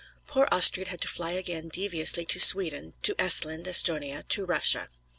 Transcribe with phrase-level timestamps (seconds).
[0.25, 4.89] Poor Astrid had to fly again deviously to Sweden, to Esthland (Esthonia), to Russia.